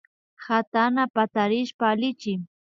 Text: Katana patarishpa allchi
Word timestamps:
Katana 0.43 1.03
patarishpa 1.15 1.83
allchi 1.91 2.33